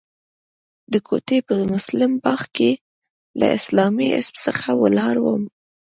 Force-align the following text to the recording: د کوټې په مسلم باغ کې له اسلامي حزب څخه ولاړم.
د 0.93 0.95
کوټې 1.07 1.39
په 1.47 1.55
مسلم 1.73 2.11
باغ 2.23 2.41
کې 2.55 2.71
له 3.39 3.47
اسلامي 3.57 4.07
حزب 4.15 4.35
څخه 4.45 4.67
ولاړم. 4.81 5.43